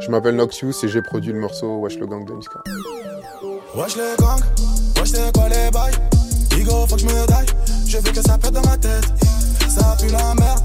[0.00, 2.62] Je m'appelle Noxious et j'ai produit le morceau Wesh le gang de Niska.
[3.74, 4.42] Wesh les gangs,
[4.98, 5.94] wesh c'est quoi les bails?
[6.58, 7.46] Igo faut que je me daille,
[7.86, 9.06] je veux que ça pète dans ma tête.
[9.68, 10.60] Ça pue la merde,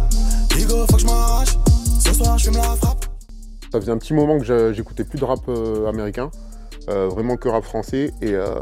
[0.58, 1.58] Igo faut que je m'arrache.
[2.00, 3.06] Ce soir je fume la frappe.
[3.72, 6.32] Ça faisait un petit moment que j'écoutais plus de rap euh, américain
[6.90, 8.12] euh, vraiment que rap français.
[8.22, 8.56] Et euh,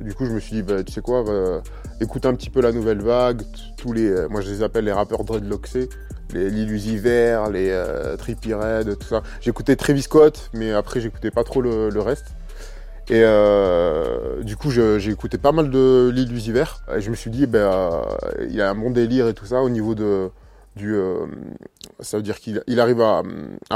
[0.00, 1.24] du coup je me suis dit bah, tu sais quoi
[2.00, 3.42] écoute un petit peu la nouvelle vague.
[3.76, 5.88] Tous les moi je les appelle les rappeurs dreadlocksés
[6.32, 9.22] les Lil Uzi Vert, les euh, Red, tout ça.
[9.40, 12.34] J'écoutais Travis Scott, mais après j'écoutais pas trop le, reste.
[13.08, 16.82] Et euh, du coup, j'ai écouté pas mal de Lil Uzi Vert.
[16.94, 18.02] Et je me suis dit, ben, euh,
[18.50, 20.30] il a un bon délire et tout ça au niveau de
[20.74, 20.94] du.
[22.00, 23.22] ça veut dire qu'il il arrive à,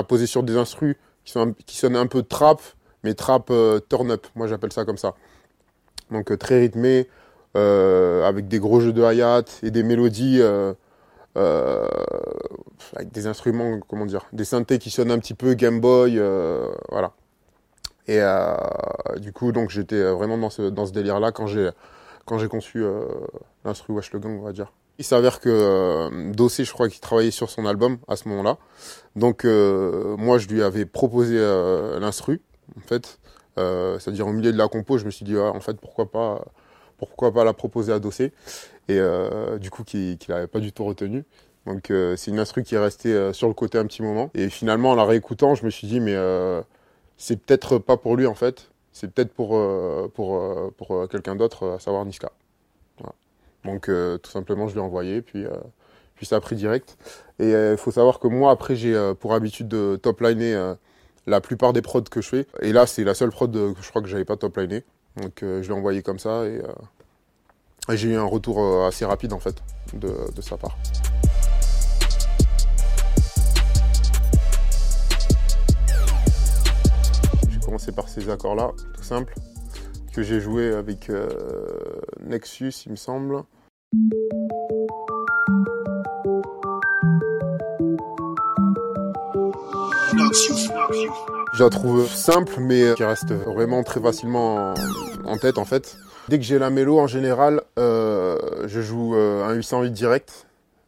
[0.04, 2.60] poser sur des instrus qui, sonnent un peu trap,
[3.04, 3.52] mais trap
[3.88, 4.26] turn up.
[4.34, 5.14] Moi, j'appelle ça comme ça.
[6.10, 7.08] Donc très rythmé,
[7.54, 10.42] avec des gros jeux de hi-hat et des mélodies.
[11.36, 11.86] Euh,
[12.96, 16.66] avec des instruments, comment dire, des synthés qui sonnent un petit peu Game Boy, euh,
[16.88, 17.12] voilà.
[18.08, 18.56] Et euh,
[19.18, 21.70] du coup, donc j'étais vraiment dans ce, délire-là quand j'ai
[22.24, 22.84] quand j'ai conçu
[23.64, 24.72] l'instru Wash le Gang, on va dire.
[24.98, 28.58] Il s'avère que Dossé, je crois qu'il travaillait sur son album à ce moment-là.
[29.16, 31.38] Donc moi, je lui avais proposé
[32.00, 32.42] l'instru,
[32.76, 33.18] en fait.
[33.56, 36.44] C'est-à-dire au milieu de la compo, je me suis dit, ah, en fait, pourquoi pas,
[37.08, 38.32] pourquoi pas la proposer à Dossé
[38.88, 41.24] et euh, du coup qu'il n'avait pas du tout retenu.
[41.66, 44.30] Donc euh, c'est une instru qui est restée euh, sur le côté un petit moment.
[44.34, 46.16] Et finalement, en la réécoutant, je me suis dit, mais
[47.16, 49.58] c'est peut-être pas pour lui en fait, c'est peut-être pour,
[50.14, 52.30] pour, pour quelqu'un d'autre, à savoir Niska.
[53.64, 53.90] Donc
[54.22, 55.44] tout simplement, je lui ai envoyé, puis,
[56.14, 56.96] puis ça a pris direct.
[57.38, 60.74] Et il faut savoir que moi, après, j'ai pour habitude de top-liner
[61.26, 62.46] la plupart des prods que je fais.
[62.62, 64.82] Et là, c'est la seule prod que je crois que j'avais pas top-liné.
[65.16, 66.62] Donc je l'ai envoyé comme ça et
[67.96, 70.76] j'ai eu un retour euh, assez rapide en fait de, sa part.
[77.48, 79.34] J'ai commencé par ces accords-là, tout simple,
[80.12, 81.28] que j'ai joué avec euh,
[82.20, 83.42] Nexus, il me semble.
[91.60, 94.72] Je la trouve simple, mais qui reste vraiment très facilement
[95.26, 95.98] en tête en fait.
[96.30, 100.46] Dès que j'ai la mélo, en général, euh, je joue euh, un 808 direct.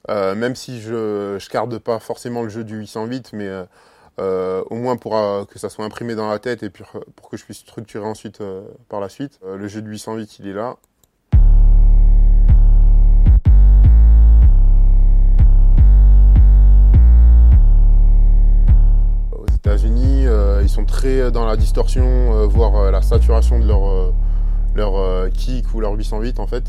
[0.08, 3.50] Euh, même si je ne garde pas forcément le jeu du 808, mais
[4.16, 7.58] au moins pour que ça soit imprimé dans la tête et pour que je puisse
[7.58, 8.42] structurer ensuite
[8.88, 9.40] par la suite.
[9.44, 10.76] le jeu du 808, il est là.
[19.64, 20.26] États-Unis,
[20.62, 24.12] ils sont très dans la distorsion, voire la saturation de leur
[24.74, 26.64] leur euh, kick ou leur 808 en fait.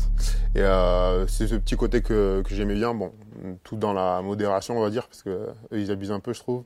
[0.54, 2.94] Et euh, c'est ce petit côté que, que j'aimais bien.
[2.94, 3.12] Bon,
[3.62, 6.64] tout dans la modération on va dire parce que ils abusent un peu je trouve.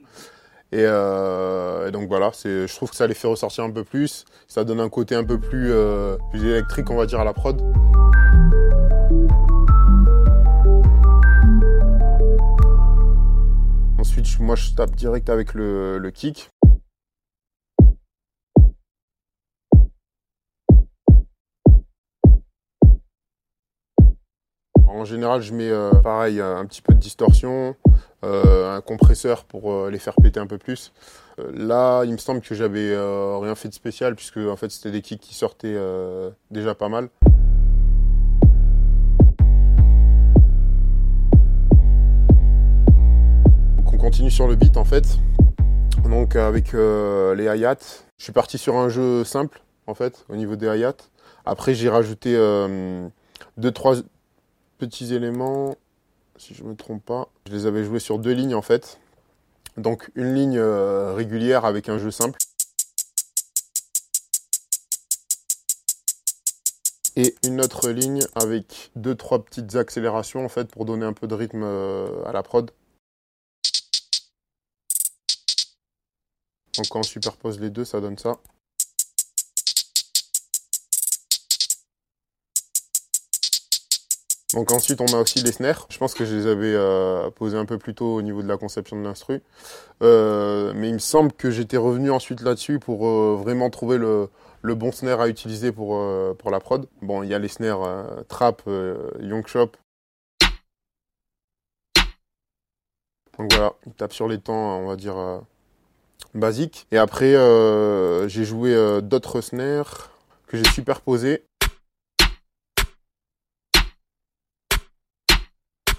[0.71, 3.85] Et, euh, et donc voilà, c'est, je trouve que ça les fait ressortir un peu
[3.85, 4.27] plus.
[4.49, 7.33] Ça donne un côté un peu plus, euh, plus électrique on va dire à la
[7.33, 7.63] prod.
[14.41, 16.51] Moi je tape direct avec le, le kick.
[24.89, 27.77] En général, je mets euh, pareil un petit peu de distorsion,
[28.25, 30.93] euh, un compresseur pour euh, les faire péter un peu plus.
[31.55, 35.03] là, il me semble que j'avais rien fait de spécial puisque en fait c'était des
[35.03, 35.79] kicks qui sortaient
[36.51, 37.11] déjà pas mal.
[44.09, 45.05] Continue sur le beat en fait.
[46.05, 47.77] Donc avec les hi-hats,
[48.17, 50.97] je suis parti sur un jeu simple en fait au niveau des hi-hats.
[51.45, 52.35] Après j'ai rajouté
[53.59, 53.97] deux trois
[54.79, 55.77] petits éléments,
[56.39, 57.29] si je me trompe pas.
[57.47, 58.99] Je les avais joués sur deux lignes en fait.
[59.77, 62.39] Donc une ligne euh, régulière avec un jeu simple.
[67.15, 71.27] Et une autre ligne avec deux trois petites accélérations en fait pour donner un peu
[71.27, 72.71] de rythme euh, à la prod.
[76.79, 78.39] Donc quand on superpose les deux, ça donne ça.
[84.55, 85.87] Donc ensuite on a aussi les snares.
[85.91, 88.49] Je pense que je les avais euh, posés un peu plus tôt au niveau de
[88.49, 89.43] la conception de l'instru.
[90.03, 94.31] Euh, mais il me semble que j'étais revenu ensuite là-dessus pour euh, vraiment trouver le,
[94.63, 96.01] bon snare à utiliser pour,
[96.37, 96.87] pour la prod.
[97.03, 98.63] Bon, il y a les snares Trap,
[99.21, 99.73] Young Shop.
[103.39, 105.43] Donc voilà, il tape sur les temps, on va dire,
[106.35, 106.87] basiques.
[106.93, 107.33] Et après,
[108.29, 110.11] j'ai joué d'autres snares
[110.47, 111.45] que j'ai superposés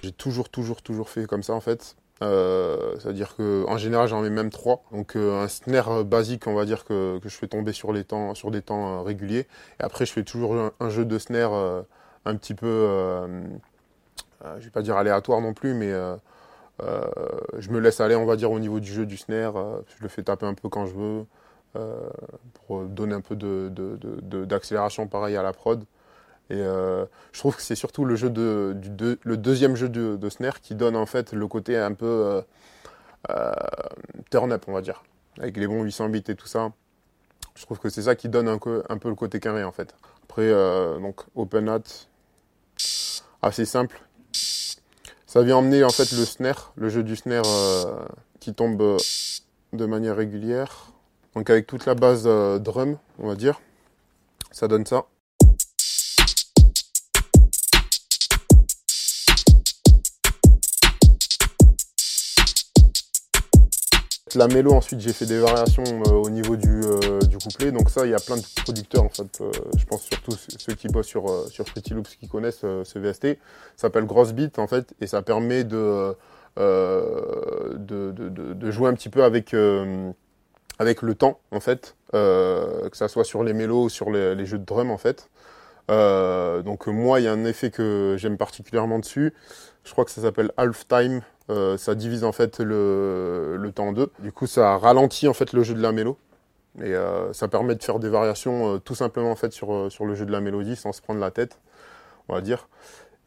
[0.02, 1.96] J'ai toujours, toujours, toujours fait comme ça en fait.
[2.22, 4.84] C'est-à-dire qu'en général, j'en mets même trois.
[4.92, 8.52] Donc un snare basique, on va dire que, je fais tomber sur, les temps, sur
[8.52, 9.48] des temps réguliers.
[9.80, 11.54] Et après, je fais toujours un, jeu de snare
[12.26, 13.28] un petit peu,
[14.58, 15.92] je vais pas dire aléatoire non plus, mais
[17.58, 19.54] je me laisse aller, on va dire, au niveau du jeu du snare.
[19.88, 21.26] je le fais taper un peu quand je veux.
[22.66, 23.36] pour donner un peu
[24.46, 25.86] d'accélération pareil à la prod.
[26.50, 30.62] Et euh, je trouve que c'est surtout le jeu du le deuxième jeu de, snare
[30.62, 32.42] qui donne en fait le côté un peu euh,
[33.30, 33.54] euh,
[34.32, 35.04] turn up, on va dire,
[35.38, 36.72] avec les bons 800 bits et tout ça.
[37.56, 39.72] Je trouve que c'est ça qui donne un peu, un peu le côté carré en
[39.72, 39.94] fait.
[40.24, 40.50] Après,
[41.00, 41.82] donc open hat,
[43.42, 44.02] assez simple.
[45.32, 47.46] Ça vient emmener en fait le snare, le jeu du snare
[48.40, 48.98] qui tombe
[49.74, 50.92] de manière régulière.
[51.36, 53.62] Donc avec toute la base drum, on va dire,
[54.50, 55.06] ça donne ça.
[64.36, 67.19] La mélo, ensuite, j'ai fait des variations euh, au niveau euh, du,
[67.72, 69.42] Donc ça, il y a plein de producteurs, en fait.
[69.42, 73.40] Euh, je pense surtout ceux qui bossent sur, sur Pretty Loops qui connaissent ce VST.
[73.76, 76.16] Ça s'appelle Gross Beat, en fait, et ça permet de,
[76.58, 79.56] de, jouer un petit peu avec,
[80.80, 81.96] avec le temps, en fait.
[82.12, 85.30] que ça soit sur les mélos ou sur les, jeux de drum, en fait.
[85.88, 89.34] donc moi, il y a un effet que j'aime particulièrement dessus.
[89.84, 91.22] Je crois que ça s'appelle Half Time.
[91.50, 94.12] Euh, ça divise en fait le, temps en deux.
[94.20, 96.18] Du coup, ça ralentit en fait le jeu de la mélo.
[96.82, 100.06] Et euh, ça permet de faire des variations euh, tout simplement en fait sur, sur
[100.06, 101.60] le jeu de la mélodie sans se prendre la tête,
[102.28, 102.68] on va dire.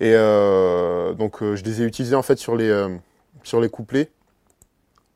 [0.01, 2.89] Et donc je les ai utilisés en fait sur les,
[3.45, 4.11] sur les couplets.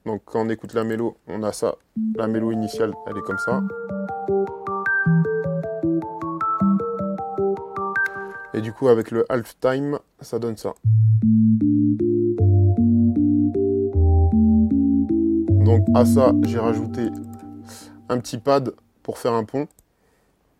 [0.04, 1.74] Donc quand on écoute la mélo, on a ça.
[2.14, 3.64] La mélo initiale, elle est comme ça.
[8.54, 10.74] Et du coup avec le half time, ça donne ça.
[15.64, 17.08] Donc à ça, j'ai rajouté
[18.08, 18.72] un petit pad
[19.02, 19.68] pour faire un pont.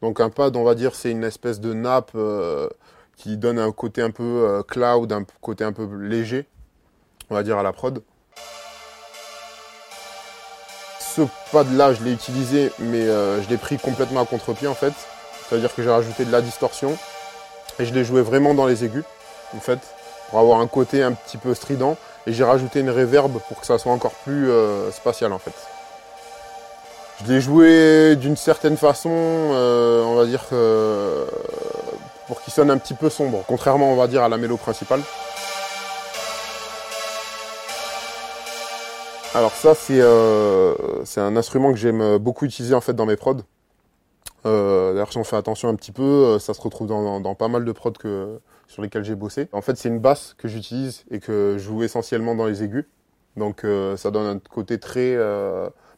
[0.02, 2.68] Donc un pad, on va dire, c'est une espèce de nappe euh,
[3.16, 6.46] qui donne un côté un peu euh, cloud, un côté un peu léger,
[7.30, 8.02] on va dire à la prod.
[11.00, 14.74] Ce pad là, je l'ai utilisé, mais euh, je l'ai pris complètement à contre-pied en
[14.74, 14.92] fait.
[15.48, 16.96] C'est-à-dire que j'ai rajouté de la distorsion
[17.78, 19.04] et je l'ai joué vraiment dans les aigus,
[19.56, 19.78] en fait,
[20.28, 21.96] pour avoir un côté un petit peu strident
[22.26, 24.50] et j'ai rajouté une reverb pour que ça soit encore plus
[24.90, 25.54] spatial en fait.
[27.24, 30.44] Je l'ai joué d'une certaine façon, euh, on va dire,
[32.26, 35.00] pour qu'il sonne un petit peu sombre, contrairement on va dire à la mélo principale.
[39.34, 40.74] Alors ça c'est euh,
[41.16, 43.42] un instrument que j'aime beaucoup utiliser en fait dans mes prods.
[44.44, 47.64] D'ailleurs si on fait attention un petit peu, ça se retrouve dans, dans pas mal
[47.64, 48.38] de prods que,
[48.68, 49.48] sur lesquels j'ai bossé.
[49.52, 52.84] En fait, c'est une basse que j'utilise et que je joue essentiellement dans les aigus.
[53.36, 55.14] Donc, euh, ça donne un côté très,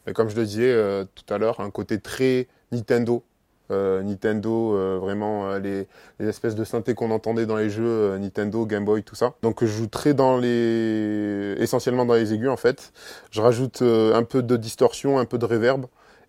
[0.07, 3.23] euh, comme je le disais euh, tout à l'heure, un côté très Nintendo.
[3.71, 5.87] Nintendo, vraiment les,
[6.17, 9.35] espèces de synthés qu'on entendait dans les jeux Nintendo, Game Boy, tout ça.
[9.43, 12.91] Donc, je joue très dans les, essentiellement dans les aigus en fait.
[13.29, 15.85] Je rajoute un peu de distorsion, un peu de reverb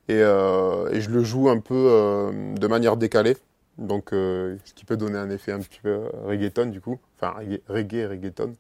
[0.09, 3.39] et, je le joue un peu de manière décalée.
[3.81, 6.99] Donc, euh, ce qui peut donner un effet un petit peu reggaeton du coup.
[7.17, 7.35] Enfin,
[7.69, 8.53] reggae, reggaeton.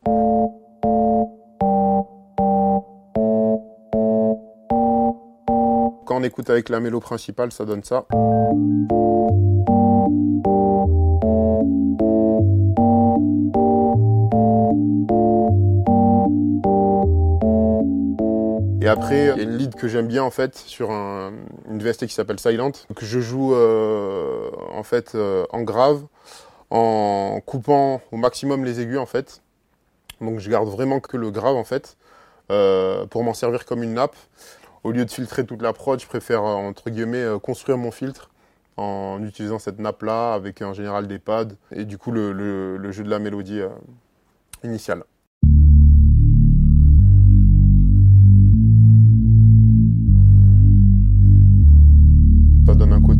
[6.21, 8.05] On écoute avec la mélo principale, ça donne ça.
[18.83, 22.07] Et après, il y a une lead que j'aime bien en fait sur une VST
[22.07, 26.03] qui s'appelle Silent, que je joue euh, en fait euh, en grave,
[26.69, 29.41] en coupant au maximum les aigus en fait.
[30.21, 31.97] Donc je garde vraiment que le grave en fait,
[32.51, 34.17] euh, pour m'en servir comme une nappe.
[34.83, 38.31] Au lieu de filtrer toute la prod, je préfère entre guillemets construire mon filtre
[38.77, 43.05] en utilisant cette nappe là avec en général des pads et du coup le jeu
[43.05, 43.61] de la mélodie
[44.65, 45.05] initiale.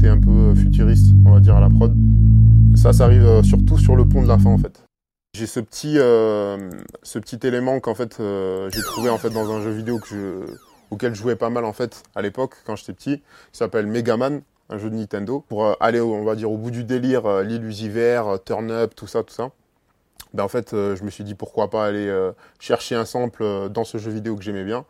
[0.09, 1.95] un peu euh, futuriste, on va dire, à la prod.
[2.75, 4.83] Ça, ça arrive euh, surtout sur le pont de la fin, en fait.
[5.35, 6.71] J'ai ce petit, euh,
[7.03, 10.55] ce petit élément qu'en fait j'ai trouvé en fait dans un jeu vidéo que je,
[10.91, 14.43] auquel je jouais pas mal en fait à l'époque quand j'étais petit, qui s'appelle Megaman,
[14.69, 18.71] un jeu de Nintendo, pour aller on va dire au bout du délire, l'illusiver, turn
[18.71, 19.51] up, tout ça, tout ça.
[20.33, 22.13] Ben en fait je me suis dit pourquoi pas aller
[22.61, 24.85] chercher un sample dans ce jeu vidéo que j'aimais bien.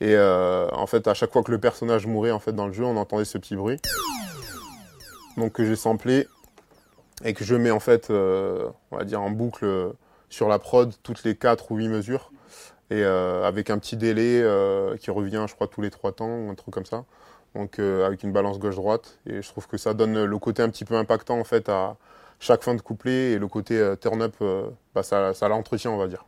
[0.00, 2.84] Et en fait à chaque fois que le personnage mourait en fait dans le jeu,
[2.84, 3.78] on entendait ce petit bruit
[5.36, 6.28] donc que j'ai samplé
[7.24, 9.92] et que je mets en fait, euh, on va dire en boucle euh,
[10.28, 12.30] sur la prod toutes les 4 ou 8 mesures.
[12.90, 14.44] Et avec un petit délai
[14.98, 17.04] qui revient, je crois, tous les trois temps ou un truc comme ça.
[17.54, 19.18] Donc avec une balance gauche-droite.
[19.26, 21.96] Et je trouve que ça donne le côté un petit peu impactant en fait à
[22.40, 24.34] chaque fin de couplet et le côté turn-up,
[24.94, 26.24] bah, ça, l'entretient, on va dire.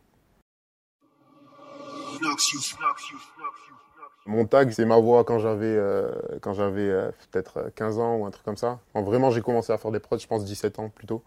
[4.25, 6.11] Mon tag, c'est ma voix quand j'avais euh,
[6.47, 8.79] euh, peut-être 15 ans ou un truc comme ça.
[8.95, 11.23] vraiment, j'ai commencé à faire des prods, je pense 17 ans plutôt.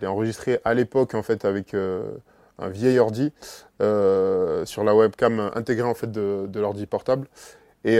[0.00, 2.16] J'ai enregistré à l'époque en fait avec euh,
[2.58, 3.32] un vieil ordi
[3.80, 7.28] sur la webcam intégrée en fait de, l'ordi portable.
[7.84, 7.98] Et,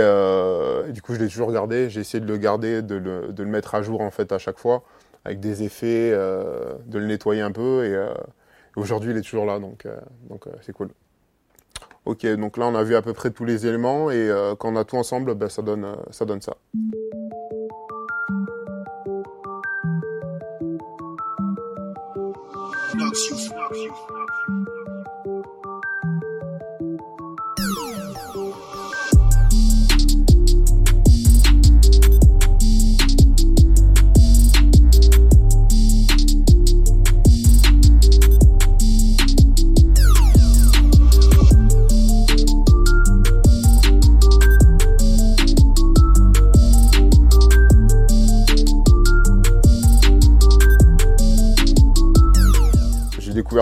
[0.91, 1.89] du coup, je l'ai toujours gardé.
[1.91, 4.39] J'ai essayé de le garder, de le, de le, mettre à jour en fait à
[4.39, 4.83] chaque fois
[5.25, 7.85] avec des effets, de le nettoyer un peu.
[7.85, 7.97] Et
[8.77, 9.87] aujourd'hui, il est toujours là, donc
[10.29, 10.89] donc c'est cool.
[12.09, 14.73] Ok, donc là on a vu à peu près tous les éléments et euh, quand
[14.73, 16.57] on a tout ensemble, ben, ça, donne, euh, ça donne ça.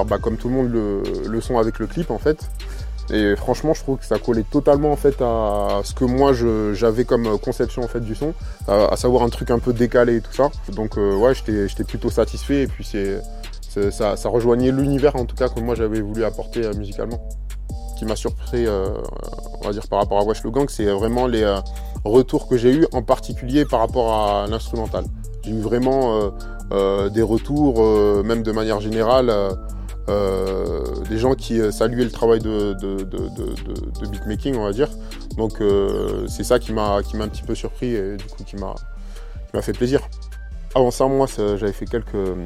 [0.04, 2.48] Bah, comme tout le monde, le, son avec le clip en fait.
[3.10, 6.32] Et franchement, je trouve que ça collait totalement en fait à ce que moi
[6.74, 8.34] j'avais comme conception en fait du son,
[8.66, 10.50] à, savoir un truc un peu décalé et tout ça.
[10.72, 12.84] Donc euh, ouais, j'étais plutôt satisfait et puis
[13.90, 17.20] ça, ça, rejoignait l'univers en tout cas que moi j'avais voulu apporter euh, musicalement.
[17.94, 18.88] Ce qui m'a surpris, euh,
[19.60, 21.46] on va dire par rapport à Wesh le Gang, c'est vraiment les
[22.04, 25.04] retours que j'ai eu, en particulier par rapport à l'instrumental.
[25.42, 26.30] J'ai eu vraiment
[26.70, 27.82] des retours,
[28.24, 29.32] même de manière générale.
[30.08, 34.88] Euh, des gens qui euh, saluaient le travail de, de, de, beatmaking, on va dire.
[35.36, 38.44] Donc euh, c'est ça qui m'a qui m'a un petit peu surpris et du coup
[38.44, 38.74] qui m'a
[39.52, 40.08] m'a fait plaisir.
[40.74, 42.36] Avant ça, moi, j'avais fait quelques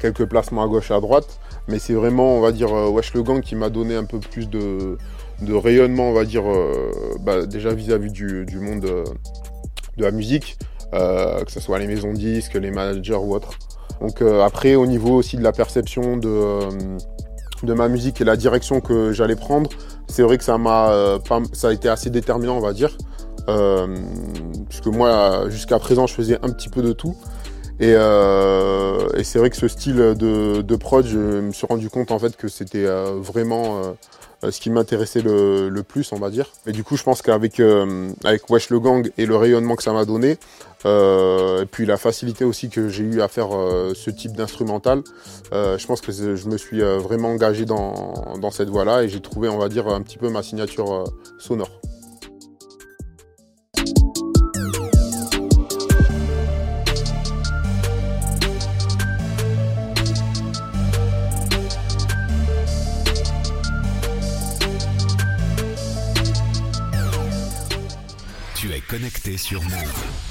[0.00, 3.22] quelques placements à gauche et à droite, mais c'est vraiment, on va dire, Wesh le
[3.22, 4.96] Gang qui m'a donné un peu plus de,
[5.42, 6.44] de rayonnement, on va dire,
[7.20, 10.56] bah, déjà vis-à-vis du, du, monde de la musique,
[10.92, 13.58] que ce soit les maisons disques, les managers ou autres.
[14.00, 16.70] Donc euh, après, au niveau aussi de la perception de, euh,
[17.62, 19.70] de ma musique et la direction que j'allais prendre,
[20.08, 21.18] c'est vrai que ça m'a, euh,
[21.52, 22.96] ça a été assez déterminant, on va dire.
[24.68, 27.16] puisque moi, jusqu'à présent, je faisais un petit peu de tout.
[27.80, 32.10] Et, et c'est vrai que ce style de, de, prod, je me suis rendu compte
[32.10, 32.86] en fait que c'était
[33.20, 33.80] vraiment
[34.42, 36.50] ce qui m'intéressait le, le, plus, on va dire.
[36.66, 37.60] Et du coup, je pense qu'avec
[38.24, 40.38] avec Wesh le Gang et le rayonnement que ça m'a donné,
[40.86, 45.02] euh, et puis la facilité aussi que j'ai eu à faire euh, ce type d'instrumental,
[45.52, 49.20] euh, je pense que je me suis vraiment engagé dans, dans cette voie-là et j'ai
[49.20, 51.04] trouvé, on va dire, un petit peu ma signature
[51.38, 51.70] sonore.
[69.10, 70.29] Connecté sur Move.